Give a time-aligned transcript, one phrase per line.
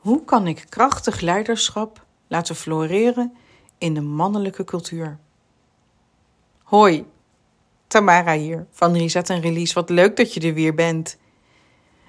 [0.00, 3.36] Hoe kan ik krachtig leiderschap laten floreren
[3.78, 5.18] in de mannelijke cultuur?
[6.62, 7.06] Hoi,
[7.86, 9.74] Tamara hier van Reset en Release.
[9.74, 11.18] Wat leuk dat je er weer bent.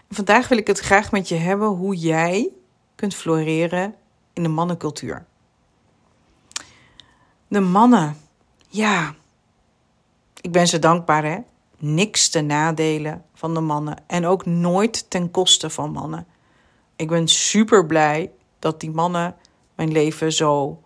[0.10, 2.50] Vandaag wil ik het graag met je hebben hoe jij
[2.96, 3.96] kunt floreren
[4.34, 5.26] in de mannencultuur.
[7.48, 8.18] De mannen,
[8.68, 9.16] ja.
[10.42, 11.38] Ik ben ze dankbaar, hè?
[11.78, 16.28] Niks te nadelen van de mannen en ook nooit ten koste van mannen.
[17.02, 19.36] Ik ben super blij dat die mannen
[19.76, 20.82] mijn leven zo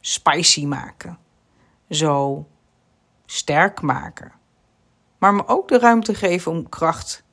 [0.00, 1.18] spicy maken.
[1.90, 2.46] Zo
[3.26, 4.32] sterk maken.
[5.18, 7.24] Maar me ook de ruimte geven om kracht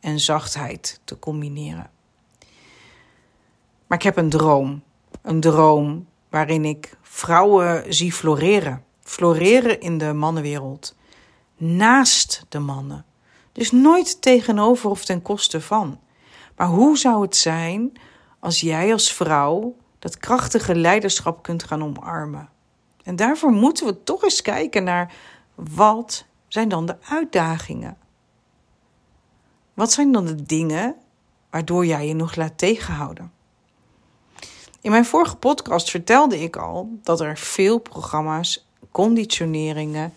[0.00, 1.90] en zachtheid te combineren.
[3.86, 4.82] Maar ik heb een droom.
[5.22, 8.84] Een droom waarin ik vrouwen zie floreren.
[9.00, 10.96] Floreren in de mannenwereld.
[11.56, 13.04] Naast de mannen.
[13.52, 16.00] Dus nooit tegenover of ten koste van.
[16.60, 17.92] Maar hoe zou het zijn
[18.38, 22.48] als jij als vrouw dat krachtige leiderschap kunt gaan omarmen?
[23.04, 25.14] En daarvoor moeten we toch eens kijken naar
[25.54, 27.96] wat zijn dan de uitdagingen?
[29.74, 30.94] Wat zijn dan de dingen
[31.50, 33.32] waardoor jij je nog laat tegenhouden?
[34.80, 40.12] In mijn vorige podcast vertelde ik al dat er veel programma's, conditioneringen,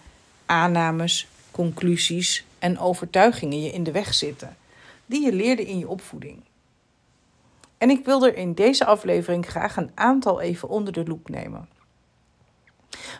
[0.45, 4.57] aannames, conclusies en overtuigingen je in de weg zitten,
[5.13, 6.43] die je leerde in je opvoeding.
[7.77, 11.69] En ik wil er in deze aflevering graag een aantal even onder de loep nemen.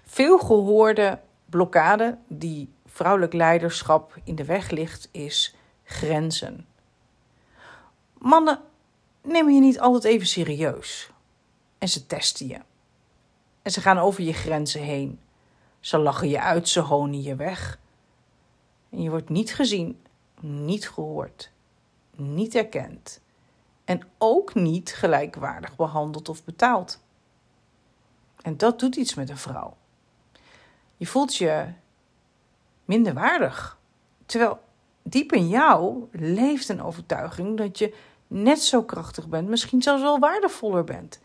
[0.06, 6.66] Veel gehoorde blokkade die vrouwelijk leiderschap in de weg ligt, is grenzen.
[8.18, 8.60] Mannen
[9.22, 11.12] nemen je niet altijd even serieus.
[11.78, 12.60] En ze testen je.
[13.62, 15.20] En ze gaan over je grenzen heen.
[15.80, 17.80] Ze lachen je uit, ze honen je weg.
[18.90, 20.02] En je wordt niet gezien,
[20.40, 21.53] niet gehoord,
[22.16, 23.22] niet erkend.
[23.86, 27.00] En ook niet gelijkwaardig behandeld of betaald.
[28.42, 29.78] En dat doet iets met een vrouw.
[30.98, 31.66] Je voelt je
[32.86, 33.78] minder waardig.
[34.26, 34.60] Terwijl
[35.02, 37.96] diep in jou leeft een overtuiging dat je
[38.28, 41.20] net zo krachtig bent, misschien zelfs wel waardevoller bent.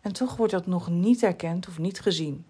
[0.00, 2.46] En toch wordt dat nog niet erkend of niet gezien.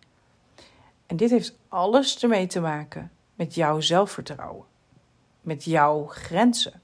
[1.06, 4.66] En dit heeft alles ermee te maken met jouw zelfvertrouwen,
[5.40, 6.82] met jouw grenzen.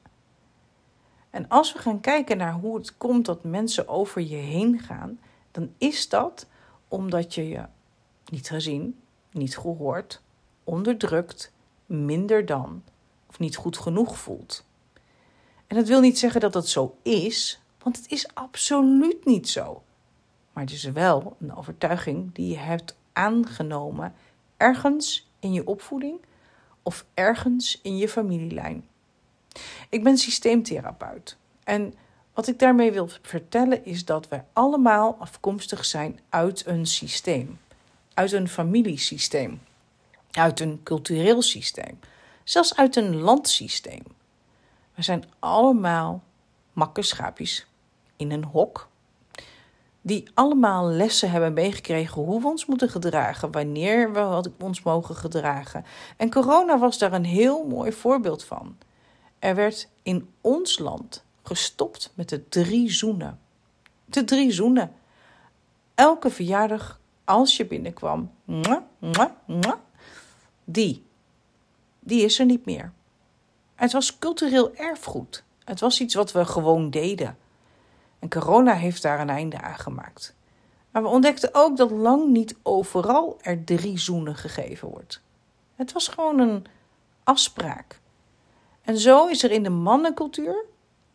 [1.31, 5.21] En als we gaan kijken naar hoe het komt dat mensen over je heen gaan,
[5.51, 6.47] dan is dat
[6.89, 7.65] omdat je je
[8.31, 9.01] niet gezien,
[9.33, 10.23] niet gehoord,
[10.65, 11.53] onderdrukt,
[11.87, 12.83] minder dan
[13.29, 14.65] of niet goed genoeg voelt.
[15.67, 19.83] En dat wil niet zeggen dat dat zo is, want het is absoluut niet zo.
[20.53, 24.15] Maar het is wel een overtuiging die je hebt aangenomen
[24.57, 26.21] ergens in je opvoeding
[26.83, 28.85] of ergens in je familielijn.
[29.89, 31.95] Ik ben systeemtherapeut en
[32.35, 37.59] wat ik daarmee wil vertellen is dat wij allemaal afkomstig zijn uit een systeem
[38.21, 39.61] uit een familiesysteem,
[40.31, 41.99] uit een cultureel systeem,
[42.45, 44.03] zelfs uit een landsysteem.
[44.95, 46.23] We zijn allemaal
[46.73, 47.67] makkenschaapjes
[48.17, 48.89] in een hok,
[50.01, 55.85] die allemaal lessen hebben meegekregen hoe we ons moeten gedragen, wanneer we ons mogen gedragen.
[56.17, 58.77] En corona was daar een heel mooi voorbeeld van.
[59.41, 63.41] Er werd in ons land gestopt met de drie zoenen.
[64.05, 64.93] De drie zoenen.
[65.95, 68.31] Elke verjaardag als je binnenkwam,
[70.65, 71.05] die,
[72.01, 72.93] die is er niet meer.
[73.75, 75.45] Het was cultureel erfgoed.
[75.65, 77.39] Het was iets wat we gewoon deden.
[78.19, 80.35] En corona heeft daar een einde aan gemaakt.
[80.91, 85.21] Maar we ontdekten ook dat lang niet overal er drie zoenen gegeven wordt.
[85.77, 86.67] Het was gewoon een
[87.25, 88.01] afspraak.
[88.91, 90.65] En zo is er in de mannencultuur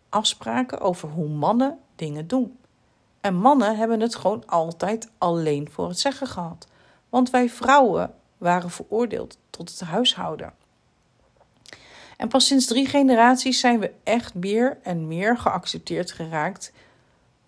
[0.09, 2.57] afspraken over hoe mannen dingen doen.
[3.21, 6.67] En mannen hebben het gewoon altijd alleen voor het zeggen gehad.
[7.09, 10.53] Want wij vrouwen waren veroordeeld tot het huishouden.
[12.17, 16.71] En pas sinds drie generaties zijn we echt meer en meer geaccepteerd geraakt.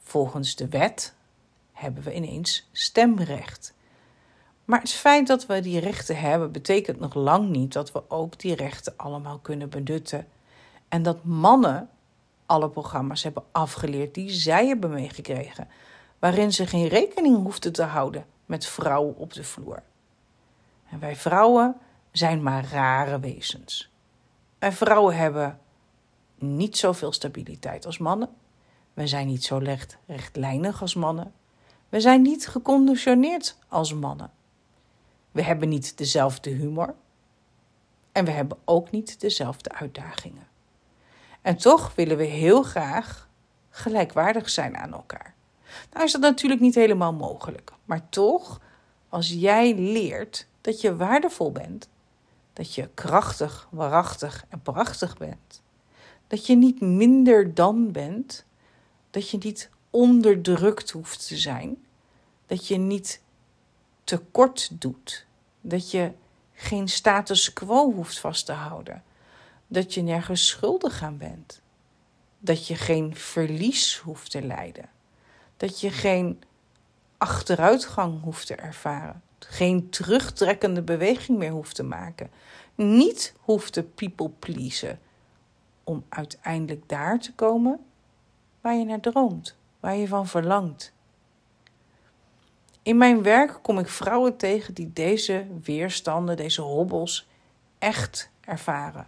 [0.01, 1.13] Volgens de wet
[1.72, 3.73] hebben we ineens stemrecht.
[4.67, 8.40] Maar het feit dat we die rechten hebben, betekent nog lang niet dat we ook
[8.40, 10.28] die rechten allemaal kunnen benutten.
[10.87, 11.90] En dat mannen
[12.46, 15.67] alle programma's hebben afgeleerd die zij hebben meegekregen,
[16.19, 19.84] waarin ze geen rekening hoefden te houden met vrouwen op de vloer.
[20.90, 21.75] En wij vrouwen
[22.11, 23.91] zijn maar rare wezens.
[24.59, 25.59] Wij vrouwen hebben
[26.35, 28.29] niet zoveel stabiliteit als mannen.
[28.93, 31.34] We zijn niet zo recht, rechtlijnig als mannen.
[31.90, 34.35] We zijn niet geconditioneerd als mannen.
[35.37, 36.95] We hebben niet dezelfde humor.
[38.11, 40.47] En we hebben ook niet dezelfde uitdagingen.
[41.41, 43.29] En toch willen we heel graag
[43.69, 45.34] gelijkwaardig zijn aan elkaar.
[45.91, 48.61] Nou is dat natuurlijk niet helemaal mogelijk, maar toch,
[49.09, 51.90] als jij leert dat je waardevol bent,
[52.53, 55.61] dat je krachtig, waarachtig en prachtig bent,
[56.28, 58.45] dat je niet minder dan bent,
[59.09, 61.85] dat je niet onderdrukt hoeft te zijn,
[62.45, 63.22] dat je niet
[64.03, 65.27] tekort doet,
[65.69, 66.11] dat je
[66.53, 69.03] geen status quo hoeft vast te houden,
[69.67, 71.61] dat je nergens schuldig aan bent,
[72.40, 74.90] dat je geen verlies hoeft te lijden,
[75.58, 76.43] dat je geen
[77.17, 82.31] achteruitgang hoeft te ervaren, geen terugtrekkende beweging meer hoeft te maken,
[82.75, 84.99] niet hoeft te people pleasen
[85.84, 87.79] om uiteindelijk daar te komen
[88.61, 90.93] waar je naar droomt, waar je van verlangt.
[92.87, 97.28] In mijn werk kom ik vrouwen tegen die deze weerstanden, deze hobbels
[97.79, 99.07] echt ervaren.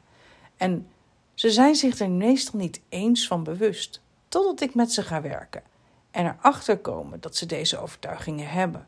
[0.57, 0.87] En
[1.33, 5.63] ze zijn zich er meestal niet eens van bewust, totdat ik met ze ga werken
[6.11, 8.87] en erachter komen dat ze deze overtuigingen hebben.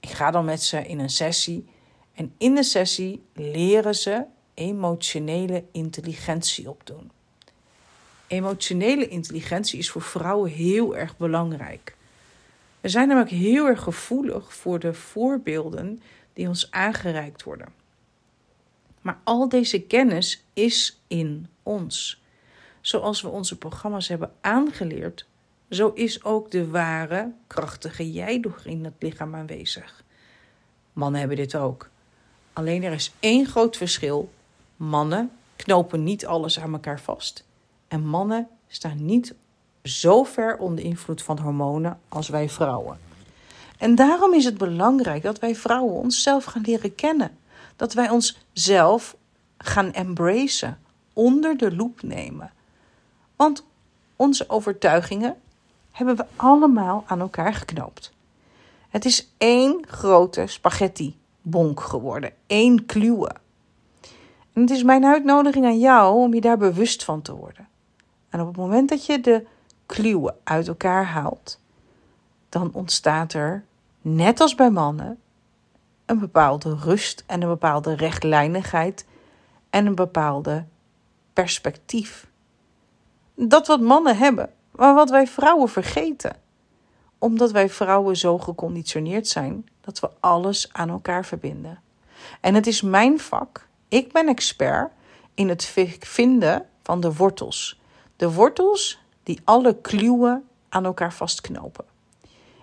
[0.00, 1.68] Ik ga dan met ze in een sessie
[2.14, 4.24] en in de sessie leren ze
[4.54, 7.10] emotionele intelligentie opdoen.
[8.26, 11.98] Emotionele intelligentie is voor vrouwen heel erg belangrijk.
[12.80, 17.68] We zijn namelijk heel erg gevoelig voor de voorbeelden die ons aangereikt worden.
[19.00, 22.22] Maar al deze kennis is in ons.
[22.80, 25.26] Zoals we onze programma's hebben aangeleerd,
[25.70, 30.04] zo is ook de ware, krachtige jij in het lichaam aanwezig.
[30.92, 31.90] Mannen hebben dit ook.
[32.52, 34.32] Alleen er is één groot verschil.
[34.76, 37.46] Mannen knopen niet alles aan elkaar vast.
[37.88, 39.34] En mannen staan niet
[39.82, 42.98] zo ver onder invloed van hormonen als wij vrouwen.
[43.78, 47.38] En daarom is het belangrijk dat wij vrouwen onszelf gaan leren kennen.
[47.76, 49.16] Dat wij onszelf
[49.58, 50.78] gaan embracen,
[51.12, 52.52] onder de loep nemen.
[53.36, 53.64] Want
[54.16, 55.36] onze overtuigingen
[55.90, 58.12] hebben we allemaal aan elkaar geknoopt.
[58.88, 63.30] Het is één grote spaghetti bonk geworden, één kluwe.
[64.52, 67.68] En het is mijn uitnodiging aan jou om je daar bewust van te worden.
[68.28, 69.46] En op het moment dat je de
[69.90, 71.60] kluwen uit elkaar haalt,
[72.48, 73.64] dan ontstaat er,
[74.00, 75.18] net als bij mannen,
[76.06, 79.06] een bepaalde rust en een bepaalde rechtlijnigheid
[79.70, 80.64] en een bepaalde
[81.32, 82.26] perspectief.
[83.34, 86.36] Dat wat mannen hebben, maar wat wij vrouwen vergeten.
[87.18, 91.80] Omdat wij vrouwen zo geconditioneerd zijn dat we alles aan elkaar verbinden.
[92.40, 93.68] En het is mijn vak.
[93.88, 94.92] Ik ben expert
[95.34, 97.80] in het vinden van de wortels.
[98.16, 101.84] De wortels die alle kluwen aan elkaar vastknopen.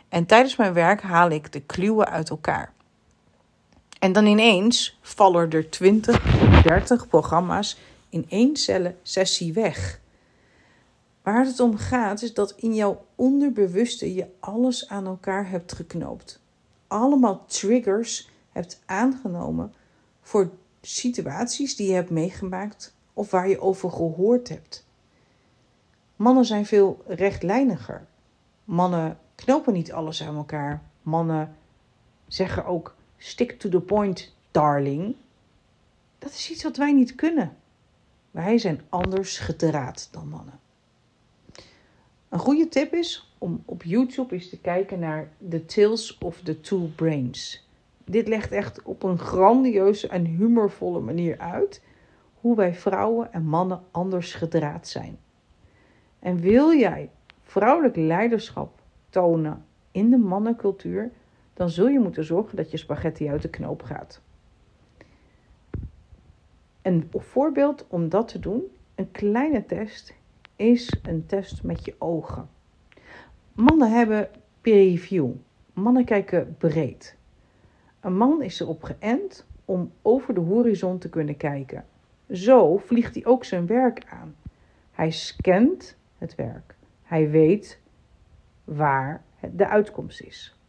[0.09, 2.73] En tijdens mijn werk haal ik de kluwen uit elkaar.
[3.99, 7.77] En dan ineens vallen er 20, 30 programma's
[8.09, 8.55] in één
[9.01, 9.99] sessie weg.
[11.21, 16.39] Waar het om gaat is dat in jouw onderbewuste je alles aan elkaar hebt geknoopt.
[16.87, 19.73] Allemaal triggers hebt aangenomen
[20.21, 20.49] voor
[20.81, 24.86] situaties die je hebt meegemaakt of waar je over gehoord hebt.
[26.17, 28.05] Mannen zijn veel rechtlijniger.
[28.63, 30.81] Mannen knopen niet alles aan elkaar.
[31.01, 31.55] Mannen
[32.27, 35.15] zeggen ook stick to the point, darling.
[36.19, 37.57] Dat is iets wat wij niet kunnen.
[38.31, 40.59] Wij zijn anders gedraad dan mannen.
[42.29, 46.59] Een goede tip is om op YouTube eens te kijken naar The Tales of the
[46.59, 47.67] Two Brains.
[48.05, 51.81] Dit legt echt op een grandieuze en humorvolle manier uit
[52.41, 55.19] hoe wij vrouwen en mannen anders gedraad zijn.
[56.19, 57.09] En wil jij
[57.43, 61.11] vrouwelijk leiderschap tonen in de mannencultuur,
[61.53, 64.21] dan zul je moeten zorgen dat je spaghetti uit de knoop gaat.
[66.81, 68.63] Een voorbeeld om dat te doen,
[68.95, 70.13] een kleine test,
[70.55, 72.49] is een test met je ogen.
[73.53, 74.29] Mannen hebben
[74.61, 75.33] peer
[75.73, 77.15] Mannen kijken breed.
[77.99, 81.85] Een man is erop geënt om over de horizon te kunnen kijken.
[82.31, 84.35] Zo vliegt hij ook zijn werk aan.
[84.91, 86.75] Hij scant het werk.
[87.03, 87.81] Hij weet
[88.63, 90.59] waar de uitkomst is.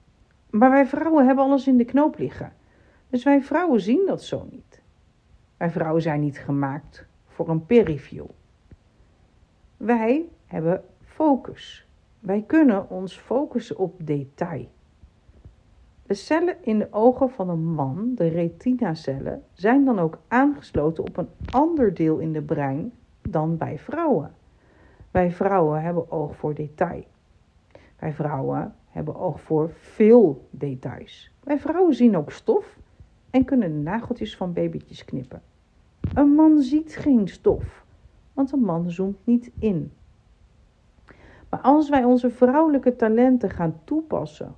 [0.50, 2.52] Maar wij vrouwen hebben alles in de knoop liggen.
[3.08, 4.82] Dus wij vrouwen zien dat zo niet.
[5.56, 8.26] Wij vrouwen zijn niet gemaakt voor een peer
[9.76, 11.88] Wij hebben focus.
[12.20, 14.70] Wij kunnen ons focussen op detail.
[16.02, 21.16] De cellen in de ogen van een man, de retinacellen, zijn dan ook aangesloten op
[21.16, 24.34] een ander deel in de brein dan bij vrouwen.
[25.10, 27.04] Wij vrouwen hebben oog voor detail.
[27.98, 31.30] Wij vrouwen hebben oog voor veel details.
[31.44, 32.78] Wij vrouwen zien ook stof
[33.30, 35.42] en kunnen de nageltjes van babytjes knippen.
[36.14, 37.84] Een man ziet geen stof,
[38.32, 39.92] want een man zoomt niet in.
[41.48, 44.54] Maar als wij onze vrouwelijke talenten gaan toepassen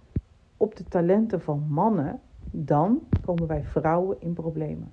[0.56, 4.92] op de talenten van mannen, dan komen wij vrouwen in problemen.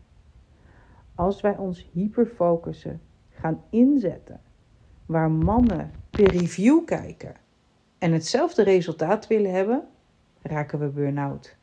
[1.16, 4.40] Als wij ons hyperfocussen gaan inzetten
[5.08, 7.34] waar mannen per review kijken
[7.98, 9.88] en hetzelfde resultaat willen hebben,
[10.42, 11.58] raken we burn-out.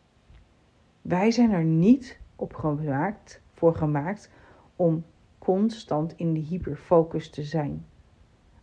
[1.03, 4.31] Wij zijn er niet op gemaakt, voor gemaakt
[4.77, 5.05] om
[5.39, 7.87] constant in die hyperfocus te zijn.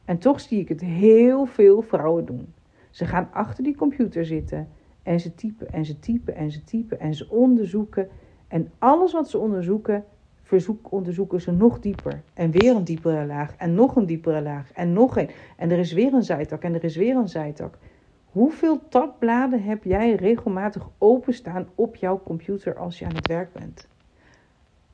[0.06, 2.54] En toch zie ik het heel veel vrouwen doen.
[2.90, 4.68] Ze gaan achter die computer zitten
[5.04, 8.10] en ze typen en ze typen en ze typen en ze onderzoeken.
[8.48, 10.06] En alles wat ze onderzoeken,
[10.52, 12.24] verzoek, onderzoeken ze nog dieper.
[12.34, 15.30] En weer een diepere laag en nog een diepere laag en nog een.
[15.58, 17.78] En er is weer een zijtak en er is weer een zijtak.
[18.26, 23.90] Hoeveel tabbladen heb jij regelmatig openstaan op jouw computer als je aan het werk bent?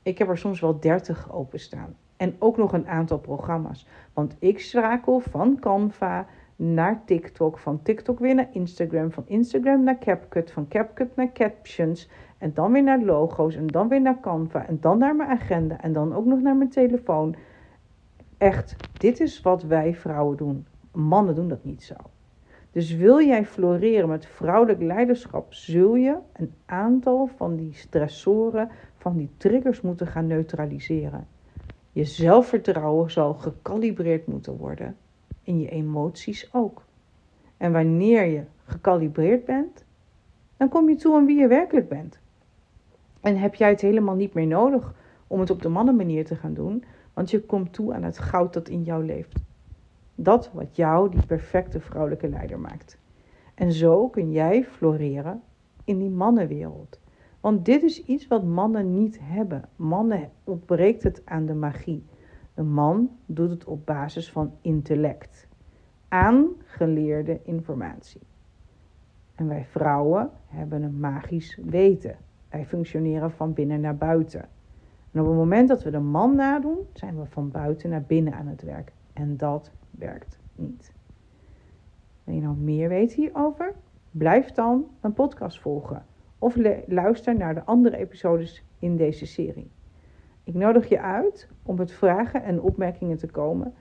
[0.02, 1.96] Ik heb er soms wel 30 openstaan.
[2.16, 3.86] En ook nog een aantal programma's.
[4.12, 6.26] Want ik schakel van Canva
[6.60, 12.08] naar TikTok, van TikTok weer naar Instagram, van Instagram naar CapCut, van CapCut naar Captions
[12.38, 15.80] en dan weer naar logo's en dan weer naar Canva en dan naar mijn agenda
[15.80, 17.34] en dan ook nog naar mijn telefoon.
[18.38, 20.66] Echt, dit is wat wij vrouwen doen.
[20.92, 21.94] Mannen doen dat niet zo.
[22.70, 29.16] Dus wil jij floreren met vrouwelijk leiderschap, zul je een aantal van die stressoren, van
[29.16, 31.26] die triggers moeten gaan neutraliseren.
[31.92, 34.96] Je zelfvertrouwen zal gekalibreerd moeten worden
[35.48, 36.82] en je emoties ook.
[37.56, 39.84] En wanneer je gekalibreerd bent,
[40.56, 42.18] dan kom je toe aan wie je werkelijk bent.
[43.20, 44.94] En heb jij het helemaal niet meer nodig
[45.26, 48.52] om het op de mannenmanier te gaan doen, want je komt toe aan het goud
[48.52, 49.42] dat in jou leeft.
[50.14, 52.98] Dat wat jou die perfecte vrouwelijke leider maakt.
[53.54, 55.42] En zo kun jij floreren
[55.84, 57.00] in die mannenwereld.
[57.40, 59.68] Want dit is iets wat mannen niet hebben.
[59.76, 62.04] Mannen ontbreekt het aan de magie.
[62.58, 65.48] De man doet het op basis van intellect,
[66.08, 68.20] aangeleerde informatie.
[69.34, 72.16] En wij vrouwen hebben een magisch weten.
[72.50, 74.48] Wij functioneren van binnen naar buiten.
[75.12, 78.34] En op het moment dat we de man nadoen, zijn we van buiten naar binnen
[78.34, 78.92] aan het werk.
[79.12, 80.92] En dat werkt niet.
[82.24, 83.74] Wil je nou meer weten hierover?
[84.10, 86.04] Blijf dan een podcast volgen
[86.38, 89.70] of luister naar de andere episodes in deze serie.
[90.48, 93.74] Ik nodig je uit om met vragen en opmerkingen te komen,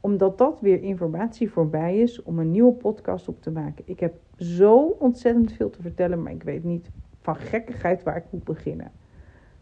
[0.00, 3.84] omdat dat weer informatie voorbij is om een nieuwe podcast op te maken.
[3.86, 6.90] Ik heb zo ontzettend veel te vertellen, maar ik weet niet
[7.20, 8.90] van gekkigheid waar ik moet beginnen.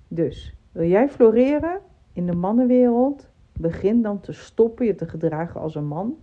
[0.08, 1.80] Dus wil jij floreren
[2.12, 3.28] in de mannenwereld?
[3.52, 6.16] Begin dan te stoppen je te gedragen als een man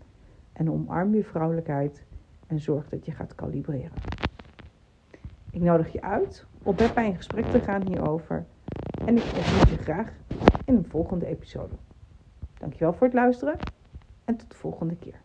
[0.53, 2.03] en omarm je vrouwelijkheid
[2.47, 3.97] en zorg dat je gaat kalibreren.
[5.51, 8.45] Ik nodig je uit om met mij in gesprek te gaan hierover
[9.05, 10.11] en ik ontmoet je graag
[10.69, 11.73] in een volgende episode.
[12.57, 13.57] Dankjewel voor het luisteren
[14.25, 15.21] en tot de volgende keer.